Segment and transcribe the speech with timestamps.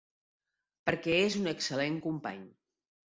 [0.87, 2.43] Per què és un excel·lent company